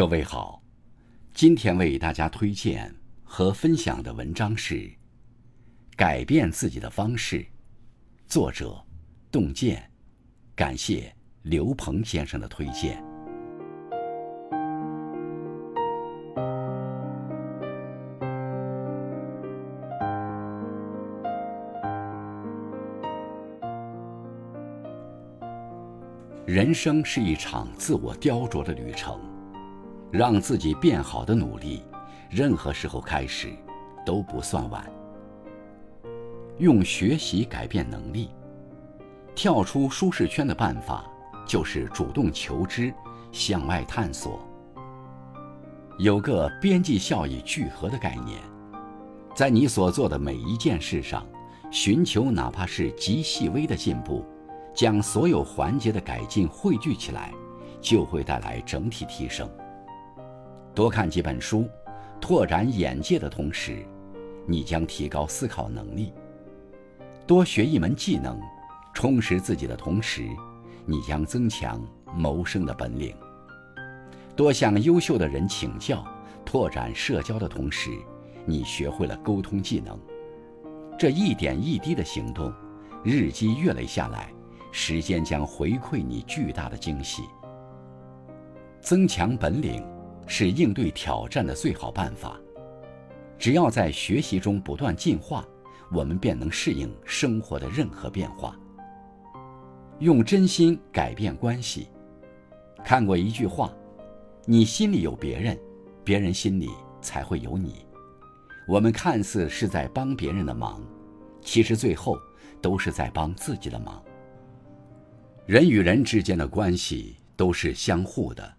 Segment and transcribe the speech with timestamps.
[0.00, 0.62] 各位好，
[1.34, 2.90] 今天为大家推荐
[3.22, 4.76] 和分享的文章是
[5.94, 7.36] 《改变自己的方式》，
[8.26, 8.82] 作者
[9.30, 9.90] 洞见，
[10.56, 13.04] 感谢刘鹏先生的推荐。
[26.46, 29.20] 人生是一场自我雕琢的旅程，
[30.10, 31.82] 让自己变好的努力，
[32.28, 33.48] 任何时候开始
[34.04, 34.84] 都不算晚。
[36.58, 38.30] 用学习改变能力，
[39.34, 41.04] 跳出舒适圈的办法
[41.46, 42.92] 就是主动求知，
[43.32, 44.40] 向外探索。
[45.98, 48.40] 有个边际效益聚合的概念，
[49.34, 51.26] 在你所做的每一件事上，
[51.70, 54.24] 寻求哪怕是极细微的进步。
[54.72, 57.34] 将所有环节的改进汇聚起来，
[57.80, 59.50] 就会带来整体提升。
[60.74, 61.68] 多看几本书，
[62.20, 63.84] 拓展眼界的同时，
[64.46, 66.12] 你将提高思考能力；
[67.26, 68.40] 多学一门技能，
[68.94, 70.28] 充实自己的同时，
[70.86, 71.80] 你将增强
[72.14, 73.12] 谋生的本领；
[74.36, 76.04] 多向优秀的人请教，
[76.44, 77.90] 拓展社交的同时，
[78.46, 79.98] 你学会了沟通技能。
[80.98, 82.52] 这一点一滴的行动，
[83.02, 84.30] 日积月累下来。
[84.72, 87.24] 时间将回馈你巨大的惊喜。
[88.80, 89.84] 增强本领
[90.30, 92.40] 是应对挑战的最好办法。
[93.36, 95.44] 只要在学习中不断进化，
[95.90, 98.56] 我们便能适应生活的任何变化。
[99.98, 101.88] 用真心改变关系。
[102.84, 103.74] 看过一句话
[104.46, 105.58] ：“你心里有别人，
[106.04, 106.70] 别人心里
[107.02, 107.84] 才会有你。”
[108.68, 110.80] 我们看似是在帮别人的忙，
[111.42, 112.16] 其实最后
[112.62, 114.00] 都是在帮自己的忙。
[115.44, 118.54] 人与人之间的关系都是相互的，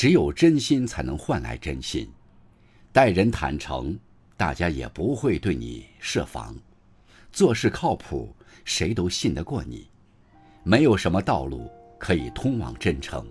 [0.00, 2.08] 只有真心才能换来真心。
[2.90, 3.94] 待人坦诚，
[4.34, 6.54] 大家也不会对你设防；
[7.30, 8.34] 做事靠谱，
[8.64, 9.86] 谁都信得过你。
[10.62, 13.26] 没有什么道路可以通往真诚，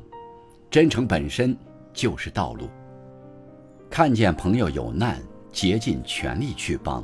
[0.70, 1.58] 真诚本身
[1.92, 2.70] 就是道路。
[3.90, 5.20] 看见朋友有难，
[5.52, 7.04] 竭尽全力去帮，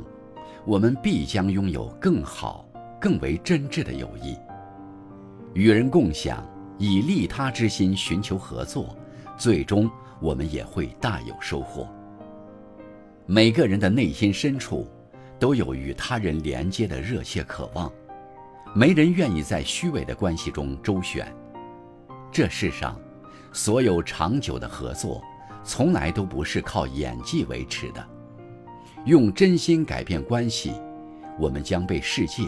[0.64, 2.64] 我们必将拥有更好、
[3.00, 4.36] 更为真挚的友谊。
[5.54, 8.96] 与人共享，以利他之心寻求合作，
[9.36, 11.88] 最终我们也会大有收获。
[13.26, 14.86] 每个人的内心深处，
[15.38, 17.92] 都有与他人连接的热切渴望，
[18.74, 21.26] 没人愿意在虚伪的关系中周旋。
[22.30, 22.98] 这世上，
[23.52, 25.22] 所有长久的合作，
[25.64, 28.06] 从来都不是靠演技维持的。
[29.04, 30.72] 用真心改变关系，
[31.38, 32.44] 我们将被世界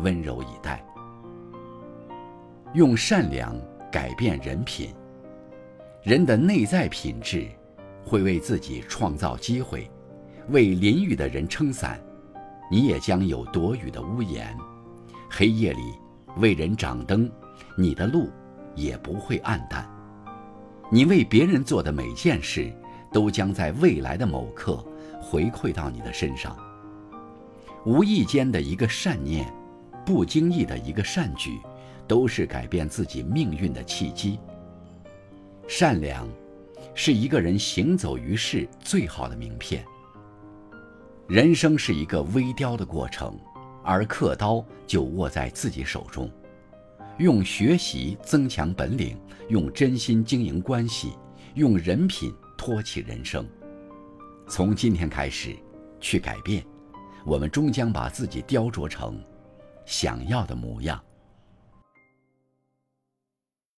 [0.00, 0.84] 温柔以待。
[2.72, 3.56] 用善良
[3.90, 4.94] 改变人品。
[6.04, 7.48] 人的内在品质，
[8.04, 9.90] 会为自己创造机会，
[10.50, 11.98] 为淋雨的人撑伞，
[12.70, 14.54] 你也将有躲雨的屋檐。
[15.30, 15.94] 黑夜里
[16.36, 17.30] 为人掌灯，
[17.78, 18.28] 你的路
[18.74, 19.90] 也不会暗淡。
[20.90, 22.70] 你为别人做的每件事，
[23.10, 24.84] 都将在未来的某刻
[25.22, 26.54] 回馈到你的身上。
[27.86, 29.50] 无意间的一个善念，
[30.04, 31.58] 不经意的一个善举。
[32.06, 34.38] 都是改变自己命运的契机。
[35.66, 36.28] 善良，
[36.94, 39.84] 是一个人行走于世最好的名片。
[41.26, 43.38] 人生是一个微雕的过程，
[43.82, 46.30] 而刻刀就握在自己手中。
[47.18, 51.12] 用学习增强本领，用真心经营关系，
[51.54, 53.46] 用人品托起人生。
[54.46, 55.56] 从今天开始，
[55.98, 56.62] 去改变，
[57.24, 59.18] 我们终将把自己雕琢成
[59.86, 61.02] 想要的模样。